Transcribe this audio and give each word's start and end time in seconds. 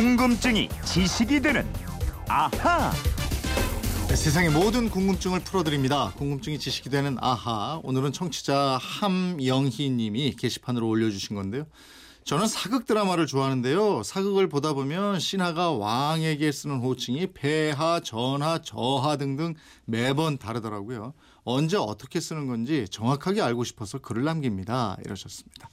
궁금증이 0.00 0.70
지식이 0.86 1.42
되는 1.42 1.70
아하. 2.26 2.90
네, 4.08 4.16
세상의 4.16 4.48
모든 4.48 4.88
궁금증을 4.88 5.40
풀어드립니다. 5.40 6.14
궁금증이 6.16 6.58
지식이 6.58 6.88
되는 6.88 7.18
아하. 7.20 7.82
오늘은 7.84 8.12
청취자 8.12 8.78
함영희 8.80 9.90
님이 9.90 10.34
게시판으로 10.36 10.88
올려주신 10.88 11.36
건데요. 11.36 11.66
저는 12.24 12.48
사극 12.48 12.86
드라마를 12.86 13.26
좋아하는데요. 13.26 14.02
사극을 14.02 14.48
보다 14.48 14.72
보면 14.72 15.20
신하가 15.20 15.72
왕에게 15.72 16.50
쓰는 16.50 16.78
호칭이 16.78 17.34
폐하, 17.34 18.00
전하, 18.00 18.62
저하 18.62 19.18
등등 19.18 19.54
매번 19.84 20.38
다르더라고요. 20.38 21.12
언제 21.44 21.76
어떻게 21.76 22.20
쓰는 22.20 22.46
건지 22.46 22.86
정확하게 22.90 23.42
알고 23.42 23.64
싶어서 23.64 23.98
글을 23.98 24.24
남깁니다. 24.24 24.96
이러셨습니다. 25.04 25.68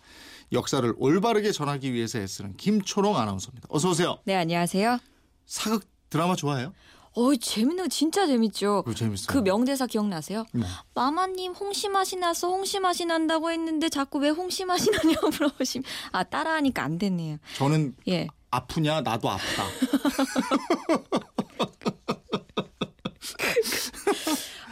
역사를 0.52 0.94
올바르게 0.98 1.52
전하기 1.52 1.94
위해서 1.94 2.20
애쓰는 2.20 2.56
김초롱 2.58 3.18
아나운서입니다. 3.18 3.68
어서 3.70 3.90
오세요. 3.90 4.20
네, 4.24 4.36
안녕하세요. 4.36 5.00
사극 5.46 5.86
드라마 6.10 6.36
좋아해요? 6.36 6.74
어이, 7.14 7.40
재밌는 7.40 7.86
거 7.86 7.88
진짜 7.90 8.28
재밌죠. 8.28 8.84
그 9.28 9.38
명대사 9.40 9.88
기억나세요? 9.88 10.46
뭐. 10.54 10.68
마마님 10.94 11.54
홍시 11.54 11.90
맛이 11.90 12.16
나서 12.16 12.48
홍시 12.48 12.80
맛이 12.80 13.06
난다고 13.06 13.50
했는데 13.50 13.90
자꾸 13.90 14.20
왜 14.20 14.30
홍시 14.30 14.66
맛이 14.66 14.92
나냐고 14.92 15.30
물어보시면 15.34 15.84
아 16.12 16.24
따라하니까 16.24 16.84
안 16.84 17.00
됐네요. 17.00 17.38
저는 17.56 17.96
예. 18.08 18.28
아프냐 18.52 19.02
나도 19.02 19.30
아프다. 19.32 19.64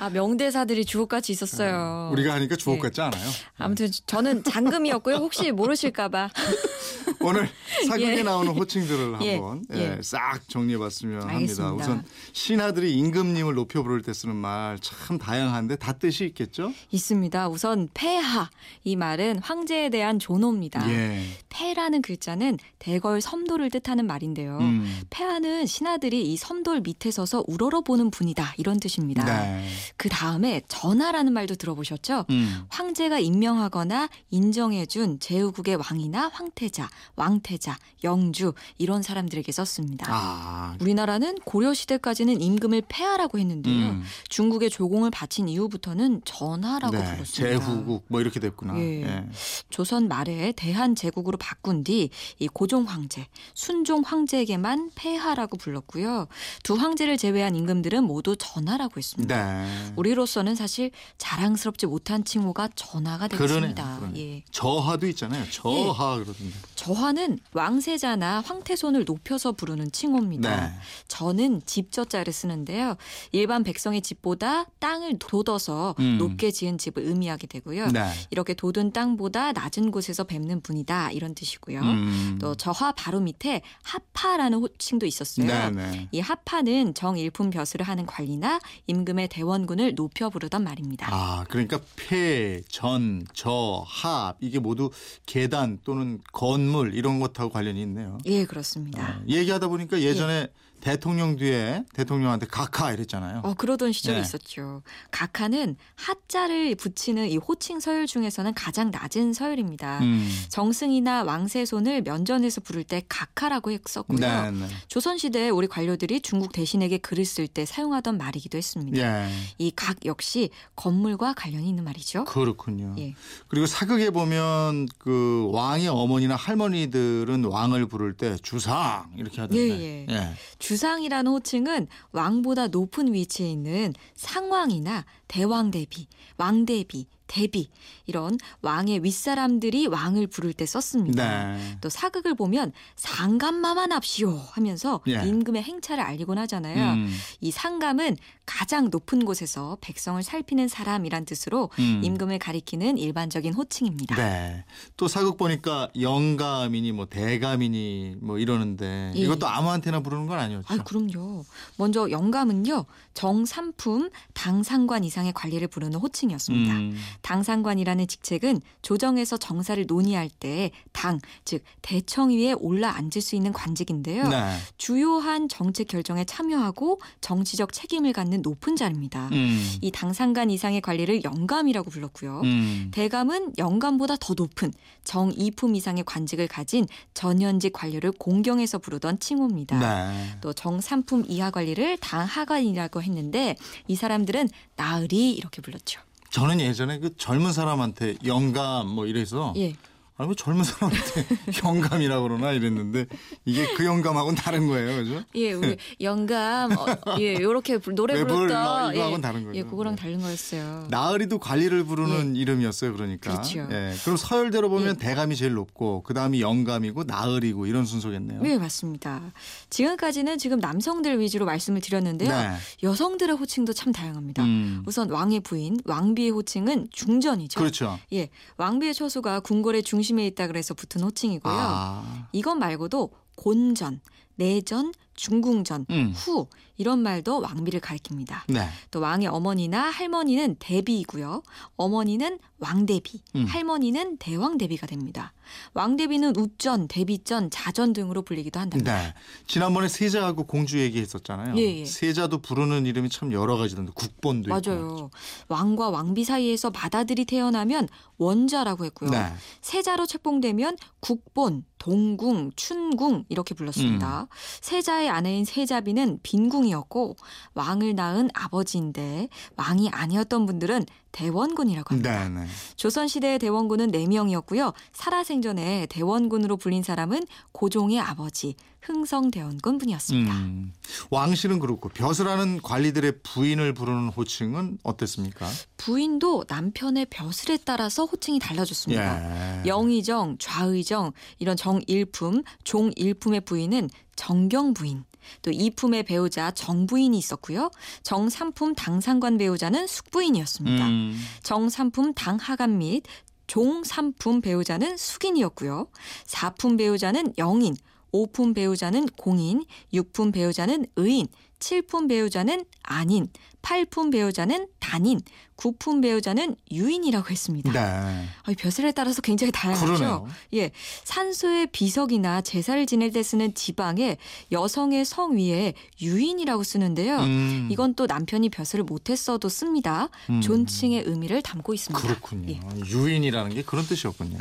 아 0.06 0.10
명대사들이 0.12 0.86
주옥같이 0.86 1.32
있었어요. 1.32 2.10
우리가 2.12 2.36
하니까 2.36 2.56
주옥 2.56 2.78
예. 2.78 2.82
같지 2.82 3.02
않아요? 3.02 3.28
아무튼 3.58 3.90
저는 4.06 4.44
장금이었고요. 4.44 5.16
혹시 5.16 5.52
모르실까봐. 5.52 6.30
오늘 7.26 7.50
사극에 7.88 8.20
예. 8.20 8.24
나오는 8.24 8.52
호칭들을 8.52 9.18
예. 9.24 9.34
한번 9.36 9.66
예. 9.74 9.98
예, 9.98 10.00
싹 10.02 10.48
정리해봤으면 10.48 11.22
합니다. 11.22 11.36
알겠습니다. 11.36 11.74
우선 11.74 12.06
신하들이 12.34 12.94
임금님을 12.94 13.56
높여 13.56 13.84
부를 13.84 14.02
때 14.02 14.14
쓰는 14.14 14.36
말 14.36 14.78
참 14.82 15.18
다양한데 15.18 15.78
다 15.78 15.94
뜻이 15.94 16.26
있겠죠? 16.26 16.72
있습니다. 16.92 17.50
우선 17.50 17.90
폐하 17.94 18.50
이 18.84 18.96
말은 18.96 19.40
황제에 19.40 19.90
대한 19.90 20.20
존호입니다. 20.20 20.90
예. 20.92 21.24
폐라는 21.50 22.02
글자는 22.02 22.58
대궐 22.80 23.22
섬도를 23.22 23.70
뜻하는 23.72 24.06
말인데요. 24.06 24.60
음. 24.60 25.02
폐하는 25.10 25.66
신하들이 25.66 26.32
이 26.32 26.38
섬돌 26.38 26.82
밑에 26.82 27.10
서서 27.12 27.44
우러러 27.48 27.82
보는 27.82 28.12
분이다 28.12 28.54
이런 28.58 28.80
뜻입니다. 28.80 29.26
네. 29.26 29.68
그 29.98 30.08
다음에 30.10 30.62
전하라는 30.68 31.34
말도 31.34 31.56
들어보셨죠? 31.56 32.26
음. 32.30 32.64
황제가 32.70 33.20
임명하거나 33.20 34.10
인정해준 34.30 35.20
제후국의 35.20 35.78
왕이나 35.78 36.30
황태자, 36.34 36.90
왕태자, 37.16 37.78
영주 38.04 38.54
이런 38.78 39.02
사람들에게 39.02 39.52
썼습니다. 39.52 40.06
아. 40.10 40.78
우리나라는 40.82 41.36
고려 41.46 41.74
시대까지는 41.74 42.42
임금을 42.42 42.84
폐하라고 42.88 43.40
했는데요. 43.40 43.90
음. 43.90 44.04
중국에 44.30 44.70
조공을 44.70 45.12
바친 45.12 45.48
이후부터는 45.50 46.22
전하라고 46.26 46.96
네. 46.98 47.04
불렀습니다. 47.04 47.60
제후국 47.60 48.06
뭐 48.08 48.22
이렇게 48.22 48.40
됐구나. 48.40 48.78
예. 48.78 49.04
예. 49.04 49.26
조선 49.70 50.08
말에 50.08 50.52
대한 50.56 50.96
제국으로 50.96 51.38
바꾼 51.38 51.84
뒤 51.84 52.10
이 52.40 52.48
고종 52.48 52.84
황제, 52.86 53.28
순종 53.54 54.02
황제에게만 54.06 54.92
폐하라고 54.96 55.58
불렀고요. 55.58 56.28
두 56.64 56.76
황제를 56.76 57.18
제외한 57.18 57.56
임금들은 57.56 58.04
모두 58.04 58.36
전하라고 58.38 58.94
했습니다. 58.98 59.64
네. 59.64 59.94
우리로서는 59.96 60.56
사실 60.56 60.92
자랑스럽지 61.18 61.86
못한 61.88 62.24
칭호가 62.24 62.70
전하가 62.76 63.28
됐습니다. 63.28 63.84
그러네요. 63.84 64.00
그러네. 64.00 64.20
예. 64.20 64.44
저하도 64.52 65.08
있잖아요. 65.08 65.46
저하 65.50 66.16
그러던데. 66.16 66.54
저하는 66.86 67.40
왕세자나 67.54 68.42
황태손을 68.42 69.06
높여서 69.06 69.54
부르는 69.54 69.92
칭호입니다. 69.92 70.68
네. 70.68 70.74
저는 71.08 71.64
집저자를 71.66 72.32
쓰는데요. 72.32 72.96
일반 73.32 73.64
백성의 73.64 74.04
집보다 74.04 74.66
땅을 74.78 75.18
돋워서 75.18 75.96
음. 75.98 76.20
높게 76.20 76.52
지은 76.52 76.78
집을 76.78 77.02
의미하게 77.02 77.48
되고요. 77.48 77.88
네. 77.88 78.06
이렇게 78.30 78.54
돋은 78.54 78.92
땅보다 78.94 79.54
낮은 79.54 79.90
곳에서 79.90 80.26
뵙는 80.26 80.62
분이다 80.62 81.10
이런 81.10 81.34
뜻이고요. 81.34 81.80
음. 81.80 82.38
또 82.40 82.54
저하 82.54 82.92
바로 82.92 83.20
밑에 83.20 83.64
하파라는 83.82 84.60
호칭도 84.60 85.08
있었어요. 85.08 85.48
네, 85.48 85.72
네. 85.72 86.08
이 86.12 86.20
하파는 86.20 86.94
정일품 86.94 87.50
벼슬을 87.50 87.88
하는 87.88 88.06
관리나 88.06 88.60
임금의 88.86 89.30
대원군을 89.30 89.96
높여 89.96 90.30
부르던 90.30 90.64
말입니다. 90.64 91.08
아, 91.12 91.46
그러니까 91.50 91.80
폐, 91.96 92.62
전, 92.70 93.26
저, 93.34 93.84
합 93.88 94.38
이게 94.40 94.60
모두 94.60 94.92
계단 95.26 95.80
또는 95.84 96.22
건물 96.32 96.75
이런 96.84 97.20
것하고 97.20 97.50
관련이 97.50 97.82
있네요. 97.84 98.18
예, 98.26 98.46
그렇습니다. 98.46 99.02
어, 99.02 99.24
얘기하다 99.28 99.68
보니까 99.68 100.02
예전에 100.02 100.48
대통령 100.86 101.36
뒤에 101.36 101.84
대통령한테 101.96 102.46
각하 102.46 102.92
이랬잖아요. 102.92 103.42
어, 103.44 103.56
그러던 103.56 103.92
시절이 103.92 104.18
네. 104.18 104.22
있었죠. 104.22 104.84
각하는 105.10 105.78
하자를 105.96 106.76
붙이는 106.76 107.28
이 107.28 107.38
호칭 107.38 107.80
서열 107.80 108.06
중에서는 108.06 108.54
가장 108.54 108.92
낮은 108.92 109.34
서열입니다. 109.34 110.02
음. 110.02 110.30
정승이나 110.50 111.24
왕세손을 111.24 112.04
면전에서 112.04 112.62
부를 112.62 112.84
때 112.84 113.02
각하라고 113.10 113.72
했었고요. 113.72 114.20
네, 114.20 114.52
네. 114.52 114.68
조선시대에 114.88 115.50
우리 115.50 115.66
관료들이 115.66 116.22
중국 116.22 116.52
대신에게 116.52 117.00
글을 117.00 117.26
쓸 117.26 117.48
때 117.48 117.66
사용하던 117.66 118.20
말이기도 118.20 118.56
했습니다. 118.56 119.02
예. 119.02 119.28
이각 119.58 120.06
역시 120.06 120.52
건물과 120.76 121.34
관련이 121.34 121.68
있는 121.68 121.84
말이죠. 121.84 122.26
그렇군요. 122.26 122.94
예. 123.00 123.16
그리고 123.48 123.66
사극에 123.66 124.12
보면 124.12 124.88
그 125.00 125.50
왕의 125.52 125.88
어머니나 125.88 126.36
할머니들은 126.36 127.46
왕을 127.46 127.88
부를 127.88 128.14
때 128.14 128.38
주상 128.38 129.12
이렇게 129.18 129.42
하던데. 129.42 129.80
예, 129.80 130.06
예. 130.14 130.34
주 130.60 130.75
상이라는 130.76 131.32
호칭은 131.32 131.88
왕보다 132.12 132.68
높은 132.68 133.14
위치에 133.14 133.50
있는 133.50 133.94
상왕이나 134.16 135.06
대왕 135.28 135.72
대비, 135.72 136.08
왕 136.38 136.66
대비, 136.66 137.08
대비 137.28 137.70
이런 138.06 138.38
왕의 138.62 139.04
윗사람들이 139.04 139.88
왕을 139.88 140.28
부를 140.28 140.54
때 140.54 140.66
썼습니다. 140.66 141.56
네. 141.56 141.78
또 141.82 141.90
사극을 141.90 142.36
보면 142.36 142.72
상감마만 142.96 143.92
합시오 143.92 144.38
하면서 144.52 145.02
예. 145.08 145.24
임금의 145.26 145.64
행차를 145.64 146.04
알리곤 146.04 146.38
하잖아요. 146.38 146.94
음, 146.94 147.12
이 147.42 147.50
상감은 147.50 148.18
가장 148.46 148.90
높은 148.92 149.26
곳에서 149.26 149.78
백성을 149.82 150.22
살피는 150.22 150.68
사람이란 150.68 151.26
뜻으로 151.26 151.72
음. 151.80 152.02
임금을 152.04 152.38
가리키는 152.38 153.00
일반적인 153.00 153.54
호칭입니다. 153.54 154.16
네. 154.16 154.64
또 154.96 155.08
사극 155.08 155.38
보니까 155.38 155.90
영감이니 156.00 156.92
뭐 156.92 157.08
대감이니 157.08 158.18
뭐 158.22 158.38
이러는데 158.38 159.14
예. 159.16 159.20
이것도 159.20 159.48
아무한테나 159.48 160.02
부르는 160.02 160.28
건 160.28 160.38
아니었죠. 160.38 160.68
아, 160.72 160.78
그럼요. 160.84 161.44
먼저 161.78 162.10
영감은요. 162.12 162.86
정삼품 163.16 164.12
당상관 164.34 165.04
이상 165.04 165.15
의 165.24 165.32
관리를 165.34 165.68
부르는 165.68 166.00
호칭이었습니다. 166.00 166.74
음, 166.74 166.98
당상관이라는 167.22 168.08
직책은 168.08 168.62
조정에서 168.82 169.38
정사를 169.38 169.86
논의할 169.88 170.30
때 170.30 170.72
당, 170.92 171.20
즉 171.46 171.64
대청위에 171.82 172.54
올라 172.54 172.96
앉을 172.96 173.22
수 173.22 173.36
있는 173.36 173.54
관직인데요. 173.54 174.28
네. 174.28 174.58
주요한 174.78 175.48
정책 175.48 175.88
결정에 175.88 176.26
참여하고 176.26 177.00
정치적 177.22 177.72
책임을 177.72 178.14
갖는 178.14 178.42
높은 178.42 178.76
자리입니다. 178.76 179.30
음, 179.32 179.78
이 179.82 179.92
당상관 179.92 180.50
이상의 180.50 180.82
관리를 180.82 181.24
영감이라고 181.24 181.90
불렀고요. 181.90 182.42
음. 182.44 182.92
대감은 182.92 183.54
영감보다 183.58 184.16
더 184.20 184.34
높은 184.34 184.74
정이품 185.04 185.76
이상의 185.76 186.04
관직을 186.04 186.48
가진 186.48 186.88
전현직 187.14 187.74
관료를 187.74 188.12
공경해서 188.12 188.80
부르던 188.80 189.20
칭호입니다. 189.20 189.80
네. 189.80 190.38
또 190.42 190.52
정삼품 190.52 191.26
이하 191.28 191.52
관리를 191.52 191.98
당하관이라고 191.98 193.02
했는데 193.02 193.56
이 193.88 193.96
사람들은 193.96 194.50
나 194.76 194.96
으리 195.06 195.32
이렇게 195.34 195.62
불렀죠. 195.62 196.02
저는 196.32 196.60
예전에 196.60 197.00
그 197.00 197.16
젊은 197.16 197.54
사람한테 197.54 198.16
영감 198.26 198.88
뭐 198.88 199.06
이래서 199.06 199.54
예. 199.56 199.74
아니 200.18 200.28
뭐 200.28 200.34
젊은 200.36 200.64
사람한테 200.64 201.26
영감이라고 201.66 202.24
그러나 202.24 202.54
이랬는데 202.54 203.06
이게 203.44 203.68
그 203.76 203.84
영감하고는 203.84 204.36
다른 204.36 204.68
거예요, 204.68 204.96
그죠? 205.04 205.24
예, 205.36 205.52
우리 205.52 205.76
영감, 206.00 206.72
어, 206.72 206.86
예, 207.20 207.36
요렇게 207.42 207.80
불- 207.84 207.96
노래 207.96 208.14
왜 208.14 208.24
불러? 208.24 208.36
불렀다. 208.38 208.94
이거하고는 208.94 209.18
예, 209.18 209.22
다른 209.22 209.44
거죠. 209.44 209.58
예, 209.58 209.64
그거랑 209.64 209.96
네. 209.98 210.02
다른 210.02 210.22
거였어요. 210.22 210.88
나으리도 210.90 211.40
관리를 211.40 211.84
부르는 211.84 212.38
이름이었어요, 212.38 212.94
그러니까. 212.94 213.30
그렇죠. 213.32 213.68
예. 213.72 213.94
그럼 214.06 214.16
서열대로 214.16 214.70
보면 214.70 214.96
대감이 214.96 215.36
제일 215.36 215.54
높고 215.54 216.04
그 216.04 216.14
다음이 216.14 216.40
영감이고 216.40 217.04
나으리고 217.04 217.66
이런 217.66 217.86
순서겠네요. 217.86 218.42
네, 218.42 218.58
맞습니다. 218.58 219.34
지금까지는 219.70 220.38
지금 220.38 220.60
남성들 220.60 221.20
위주로 221.20 221.46
말씀을 221.46 221.82
드렸는데요. 221.82 222.30
네. 222.30 222.52
여성들의 222.84 223.36
호칭도 223.36 223.74
참 223.74 223.92
다양합니다. 223.92 224.44
음. 224.44 224.84
우선 224.86 225.10
왕의 225.10 225.42
부인, 225.42 225.82
왕비의 225.84 226.30
호칭은 226.32 226.88
중전이죠. 226.92 227.60
그렇죠. 227.60 228.00
예, 228.14 228.30
왕비의 228.56 228.94
처수가 228.94 229.42
궁궐의 229.42 229.84
중심 229.84 230.05
에 230.20 230.28
있다 230.28 230.48
그래서 230.48 230.74
붙은 230.74 231.02
호칭이고요. 231.02 231.54
아. 231.56 232.28
이것 232.32 232.56
말고도 232.56 233.12
곤전, 233.36 234.02
내전, 234.36 234.92
중궁전, 235.16 235.86
음. 235.90 236.14
후 236.16 236.48
이런 236.78 237.00
말도 237.00 237.40
왕비를 237.42 237.80
가리킵니다. 237.80 238.42
네. 238.48 238.68
또 238.92 239.00
왕의 239.00 239.28
어머니나 239.28 239.90
할머니는 239.90 240.58
대비이고요. 240.60 241.42
어머니는 241.78 242.40
왕대비, 242.60 243.22
음. 243.36 243.46
할머니는 243.46 244.18
대왕대비가 244.18 244.88
됩니다. 244.88 245.34
왕대비는 245.74 246.36
우전, 246.36 246.88
대비전, 246.88 247.50
자전 247.50 247.94
등으로 247.94 248.24
불리기도 248.24 248.60
한답니다. 248.60 249.04
네. 249.04 249.14
지난번에 249.48 249.88
세자하고 249.88 250.46
공주 250.46 250.80
얘기했었잖아요. 250.80 251.56
예, 251.58 251.80
예. 251.80 251.86
세자도 251.86 252.42
부르는 252.42 252.86
이름이 252.86 253.10
참 253.10 253.32
여러 253.32 253.56
가지던데 253.58 253.92
국본도 253.94 254.50
있고. 254.50 254.70
맞아요. 254.72 255.10
왕과 255.48 255.90
왕비 255.90 256.24
사이에서 256.24 256.72
맏아들이 256.72 257.26
태어나면 257.26 257.88
원자라고 258.18 258.86
했고요. 258.86 259.12
네. 259.12 259.34
세자로 259.62 260.06
책봉되면 260.08 260.78
국본, 261.00 261.64
동궁, 261.78 262.52
춘궁 262.56 263.26
이렇게 263.30 263.54
불렀습니다. 263.54 264.22
음. 264.22 264.28
세자의 264.62 265.05
아내인 265.10 265.46
세자비는 265.46 266.20
빈궁이었고 266.24 267.16
왕을 267.54 267.96
낳은 267.96 268.30
아버지인데 268.34 269.30
왕이 269.56 269.90
아니었던 269.90 270.46
분들은 270.46 270.86
대원군이라고 271.16 271.96
합니다. 271.96 272.28
네, 272.28 272.42
네. 272.42 272.48
조선시대의 272.76 273.40
대원군은 273.40 273.92
4명이었고요. 273.92 274.74
살아생전에 274.92 275.88
대원군으로 275.90 276.58
불린 276.58 276.84
사람은 276.84 277.22
고종의 277.54 278.02
아버지 278.02 278.56
흥성대원군 278.82 279.78
분이었습니다. 279.80 280.34
음. 280.34 280.74
왕실은 281.10 281.60
그렇고 281.60 281.90
벼슬하는 281.90 282.62
관리들의 282.62 283.20
부인을 283.24 283.74
부르는 283.74 284.10
호칭은 284.10 284.80
어땠습니까? 284.84 285.48
부인도 285.78 286.44
남편의 286.48 287.08
벼슬에 287.10 287.58
따라서 287.64 288.06
호칭이 288.06 288.38
달라졌습니다. 288.40 289.64
예. 289.64 289.68
영의정, 289.68 290.38
좌의정 290.38 291.14
이런 291.40 291.56
정일품, 291.58 292.44
종일품의 292.64 293.42
부인은 293.42 293.90
정경 294.16 294.74
부인. 294.74 295.04
또 295.42 295.52
이품의 295.52 296.04
배우자 296.04 296.52
정부인이 296.52 297.18
있었고요. 297.18 297.72
정삼품 298.04 298.76
당상관 298.76 299.38
배우자는 299.38 299.88
숙부인이었습니다. 299.88 300.86
음. 300.86 301.05
정산품 301.44 302.14
당하감 302.14 302.78
및 302.78 303.04
종삼품 303.48 304.42
배우자는 304.42 304.98
숙인이었고요. 304.98 305.88
사품 306.26 306.78
배우자는 306.78 307.34
영인, 307.38 307.76
오품 308.12 308.54
배우자는 308.54 309.08
공인, 309.18 309.66
육품 309.94 310.32
배우자는 310.32 310.86
의인, 310.96 311.28
칠품 311.60 312.08
배우자는 312.08 312.66
아닌, 312.84 313.28
8품 313.66 314.12
배우자는 314.12 314.68
단인, 314.80 315.20
9품 315.58 316.04
배우자는 316.04 316.56
유인이라고 316.72 317.32
했습니다. 317.32 317.72
네. 317.72 317.80
아, 317.80 318.54
벼슬에 318.56 318.92
따라서 318.92 319.22
굉장히 319.24 319.52
다양하죠. 319.52 319.86
그러네요. 319.86 320.28
예, 320.54 320.70
산소의 321.04 321.68
비석이나 321.72 322.42
제사를 322.42 322.86
지낼 322.86 323.12
때 323.12 323.24
쓰는 323.24 323.56
지방에 323.56 324.18
여성의 324.52 325.04
성 325.04 325.38
위에 325.38 325.74
유인이라고 326.00 326.62
쓰는데요. 326.62 327.18
음. 327.22 327.68
이건 327.72 327.96
또 327.96 328.06
남편이 328.06 328.50
벼슬을 328.50 328.84
못했어도 328.84 329.50
씁니다. 329.50 330.10
음. 330.30 330.42
존칭의 330.42 331.04
의미를 331.08 331.42
담고 331.42 331.74
있습니다. 331.74 332.08
그렇군요. 332.08 332.54
예. 332.54 332.60
유인이라는 332.86 333.56
게 333.56 333.64
그런 333.64 333.84
뜻이었군요. 333.88 334.38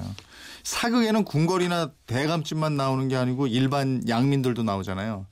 사극에는 0.65 1.25
궁궐이나 1.25 1.93
대감집만 2.07 2.77
나오는 2.77 3.09
게 3.09 3.17
아니고 3.17 3.47
일반 3.47 4.07
양민들도 4.07 4.63
나오잖아요. 4.65 5.25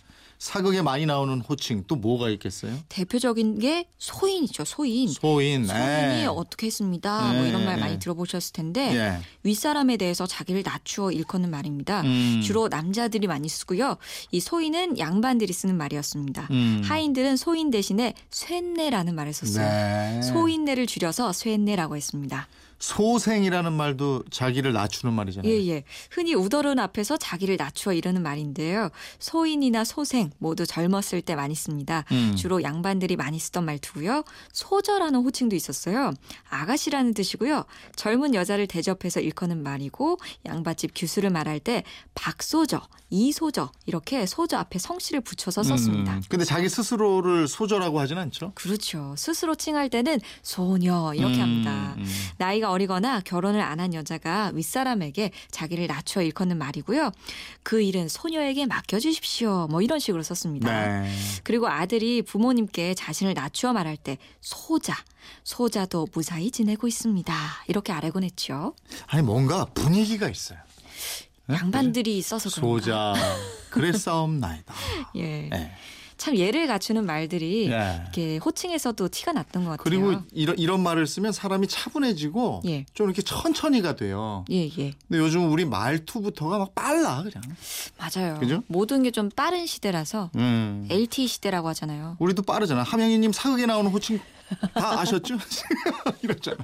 사극에 0.42 0.82
많이 0.82 1.06
나오는 1.06 1.40
호칭 1.40 1.84
또 1.86 1.94
뭐가 1.94 2.28
있겠어요? 2.30 2.76
대표적인 2.88 3.60
게 3.60 3.86
소인이죠. 3.98 4.64
소인. 4.64 5.06
소인. 5.08 5.64
소인이 5.64 5.72
네. 5.72 6.26
어떻게 6.26 6.66
했습니다. 6.66 7.32
뭐 7.32 7.46
이런 7.46 7.64
말 7.64 7.76
네. 7.76 7.80
많이 7.80 7.98
들어보셨을 8.00 8.52
텐데 8.52 8.92
예. 8.92 9.20
윗사람에 9.44 9.96
대해서 9.98 10.26
자기를 10.26 10.64
낮추어 10.64 11.12
일컫는 11.12 11.48
말입니다. 11.48 12.00
음. 12.00 12.40
주로 12.42 12.66
남자들이 12.66 13.28
많이 13.28 13.48
쓰고요. 13.48 13.98
이 14.32 14.40
소인은 14.40 14.98
양반들이 14.98 15.52
쓰는 15.52 15.76
말이었습니다. 15.76 16.48
음. 16.50 16.82
하인들은 16.86 17.36
소인 17.36 17.70
대신에 17.70 18.14
쇠뇌라는 18.30 19.14
말을 19.14 19.32
썼어요. 19.32 19.64
네. 19.64 20.22
소인네를 20.22 20.88
줄여서 20.88 21.32
쇠뇌라고 21.34 21.94
했습니다. 21.96 22.48
소생이라는 22.82 23.72
말도 23.72 24.24
자기를 24.28 24.72
낮추는 24.72 25.14
말이잖아요. 25.14 25.52
예, 25.52 25.68
예. 25.68 25.84
흔히 26.10 26.34
우더른 26.34 26.80
앞에서 26.80 27.16
자기를 27.16 27.56
낮추어 27.56 27.92
이르는 27.92 28.24
말인데요. 28.24 28.90
소인이나 29.20 29.84
소생 29.84 30.32
모두 30.38 30.66
젊었을 30.66 31.22
때 31.22 31.36
많이 31.36 31.54
씁니다. 31.54 32.04
음. 32.10 32.34
주로 32.36 32.60
양반들이 32.64 33.14
많이 33.14 33.38
쓰던 33.38 33.64
말투고요. 33.64 34.24
소저라는 34.52 35.20
호칭도 35.20 35.54
있었어요. 35.54 36.12
아가씨라는 36.50 37.14
뜻이고요. 37.14 37.66
젊은 37.94 38.34
여자를 38.34 38.66
대접해서 38.66 39.20
일컫는 39.20 39.62
말이고 39.62 40.18
양반집 40.46 40.90
규수를 40.96 41.30
말할 41.30 41.60
때 41.60 41.84
박소저, 42.16 42.80
이소저 43.10 43.70
이렇게 43.86 44.26
소저 44.26 44.56
앞에 44.56 44.80
성씨를 44.80 45.20
붙여서 45.20 45.62
썼습니다. 45.62 46.16
음. 46.16 46.22
근데 46.28 46.44
자기 46.44 46.68
스스로를 46.68 47.46
소저라고 47.46 48.00
하진 48.00 48.18
않죠. 48.18 48.50
그렇죠. 48.56 49.14
스스로 49.16 49.54
칭할 49.54 49.88
때는 49.88 50.18
소녀 50.42 51.14
이렇게 51.14 51.36
음, 51.36 51.42
합니다. 51.42 51.94
음. 51.96 52.04
나이가 52.38 52.71
어리거나 52.72 53.20
결혼을 53.20 53.60
안 53.60 53.82
한 53.82 53.94
여자가 53.94 54.52
윗사람에게 54.54 55.32
자기를 55.50 55.88
낮춰 55.88 56.22
일컫는 56.22 56.56
말이고요. 56.56 57.10
그 57.64 57.82
일은 57.82 58.08
소녀에게 58.08 58.66
맡겨주십시오. 58.66 59.66
뭐 59.70 59.82
이런 59.82 59.98
식으로 59.98 60.22
썼습니다. 60.22 61.00
네. 61.02 61.10
그리고 61.42 61.66
아들이 61.68 62.22
부모님께 62.22 62.94
자신을 62.94 63.34
낮추어 63.34 63.72
말할 63.72 63.96
때 63.96 64.18
소자, 64.40 64.94
소자도 65.42 66.06
무사히 66.14 66.52
지내고 66.52 66.86
있습니다. 66.86 67.34
이렇게 67.66 67.92
아래곤 67.92 68.22
했죠. 68.22 68.74
아니 69.08 69.22
뭔가 69.22 69.64
분위기가 69.74 70.28
있어요. 70.28 70.58
네? 71.46 71.56
양반들이 71.56 72.16
있어서 72.18 72.48
그런가. 72.50 72.78
소자 72.78 73.14
그래 73.70 73.92
싸움 73.92 74.38
나이다. 74.38 74.72
예. 75.16 75.48
네. 75.50 75.72
참 76.22 76.36
예를 76.36 76.68
갖추는 76.68 77.04
말들이 77.04 77.68
예. 77.68 78.00
이렇게 78.04 78.36
호칭에서도 78.36 79.08
티가 79.08 79.32
났던 79.32 79.64
것 79.64 79.70
같아요. 79.70 79.82
그리고 79.82 80.22
이런 80.32 80.56
이런 80.56 80.80
말을 80.80 81.06
쓰면 81.08 81.32
사람이 81.32 81.66
차분해지고 81.66 82.62
예. 82.66 82.86
좀 82.94 83.08
이렇게 83.08 83.22
천천히가 83.22 83.96
돼요. 83.96 84.44
예, 84.52 84.66
예. 84.66 84.92
근데 85.08 85.18
요즘 85.18 85.50
우리 85.50 85.64
말투부터가 85.64 86.58
막 86.58 86.74
빨라 86.76 87.22
그냥. 87.24 87.42
맞아요. 87.98 88.38
그죠? 88.38 88.62
모든 88.68 89.02
게 89.02 89.12
좀 89.12 89.28
빠른 89.28 89.66
시대라서 89.66 90.30
음. 90.36 90.86
LT 90.88 91.26
시대라고 91.26 91.68
하잖아요. 91.68 92.16
우리도 92.20 92.42
빠르잖아. 92.44 92.82
함영희 92.82 93.18
님 93.18 93.30
사극에 93.32 93.66
나오는 93.66 93.90
호칭 93.90 94.20
다 94.74 95.00
아셨죠? 95.00 95.36
이랬잖아. 96.22 96.58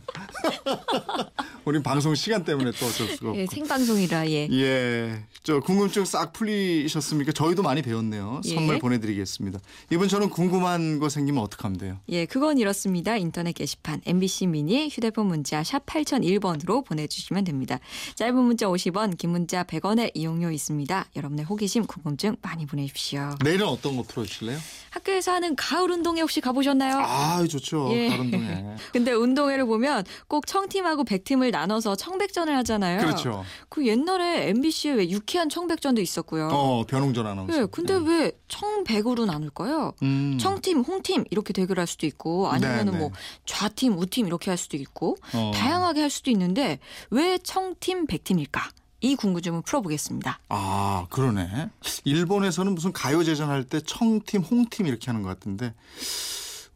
우리 1.65 1.83
방송 1.83 2.15
시간 2.15 2.45
때문에 2.45 2.73
또 2.73 2.87
어쩔 2.87 3.09
수가 3.09 3.31
없고. 3.31 3.41
예, 3.41 3.47
생방송이라 3.47 4.29
예. 4.31 4.49
예. 4.51 5.25
저 5.43 5.61
궁금증 5.61 6.05
싹 6.05 6.33
풀리셨습니까? 6.33 7.33
저희도 7.33 7.63
많이 7.63 7.83
배웠네요. 7.83 8.41
예. 8.45 8.55
선물 8.55 8.79
보내드리겠습니다. 8.79 9.59
이번 9.91 10.09
저는 10.09 10.31
궁금한 10.31 10.99
거 10.99 11.09
생기면 11.09 11.43
어떡하면 11.43 11.79
돼요? 11.79 11.99
예, 12.09 12.27
그건 12.27 12.59
이렇습니다. 12.59 13.17
인터넷 13.17 13.53
게시판 13.53 14.03
MBC 14.05 14.47
미니 14.47 14.89
휴대폰 14.89 15.27
문자 15.27 15.63
샵 15.65 15.85
8001번으로 15.87 16.85
보내주시면 16.85 17.45
됩니다. 17.45 17.79
짧은 18.15 18.35
문자 18.37 18.67
50원, 18.67 19.17
긴 19.17 19.31
문자 19.31 19.65
100원의 19.65 20.11
이용료 20.15 20.51
있습니다. 20.51 21.07
여러분의 21.17 21.45
호기심, 21.45 21.87
궁금증 21.87 22.37
많이 22.43 22.67
보내주십시오. 22.67 23.35
내일은 23.45 23.67
어떤 23.67 23.97
거 23.97 24.03
풀어주실래요? 24.03 24.59
학교에서 24.99 25.33
하는 25.33 25.57
가을 25.57 25.91
운동회 25.91 26.21
혹시 26.21 26.41
가보셨나요? 26.41 26.99
아, 26.99 27.47
좋죠. 27.47 27.89
예. 27.93 28.09
가른동에. 28.09 28.65
근데 28.93 29.13
운동회를 29.13 29.65
보면 29.67 30.05
꼭 30.27 30.47
청팀하고 30.47 31.05
백팀을 31.05 31.51
나눠서 31.51 31.97
청백전을 31.97 32.57
하잖아요. 32.59 33.01
그렇죠. 33.01 33.45
그 33.69 33.87
옛날에 33.87 34.49
MBC에 34.49 34.93
왜 34.93 35.11
유쾌한 35.11 35.49
청백전도 35.49 36.01
있었고요. 36.01 36.49
어, 36.53 36.85
변웅전 36.87 37.27
아나운서. 37.27 37.57
예, 37.57 37.67
근데 37.71 37.95
왜 37.95 38.33
청백으로 38.49 39.27
나눌까요? 39.27 39.93
음. 40.03 40.39
청팀, 40.41 40.81
홍팀 40.81 41.25
이렇게 41.31 41.53
대결할 41.53 41.87
수도 41.87 42.07
있고 42.07 42.49
아니면은 42.49 42.87
네, 42.87 42.91
네. 42.93 42.99
뭐 42.99 43.11
좌팀, 43.47 43.99
우팀 43.99 44.27
이렇게 44.27 44.51
할 44.51 44.59
수도 44.59 44.77
있고 44.77 45.17
어. 45.35 45.53
다양하게 45.55 46.01
할 46.01 46.11
수도 46.11 46.31
있는데 46.31 46.79
왜 47.11 47.39
청팀, 47.39 48.07
백팀일까? 48.07 48.71
이 49.01 49.15
궁금증을 49.17 49.63
풀어보겠습니다. 49.63 50.41
아, 50.49 51.07
그러네. 51.11 51.71
일본에서는 52.05 52.75
무슨 52.75 52.93
가요 52.93 53.23
제전 53.23 53.49
할 53.51 53.65
때 53.65 53.81
청팀, 53.81 54.43
홍팀 54.43 54.87
이렇게 54.87 55.07
하는 55.07 55.23
것 55.23 55.29
같은데 55.29 55.75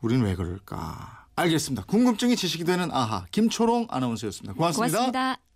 우리는 0.01 0.25
왜 0.25 0.35
그럴까? 0.35 1.27
알겠습니다. 1.37 1.85
궁금증이 1.87 2.37
지식이 2.37 2.65
되는 2.65 2.91
아하 2.93 3.25
김초롱 3.31 3.87
아나운서였습니다 3.91 4.55
고맙습니다. 4.55 4.99
고맙습니다. 4.99 5.52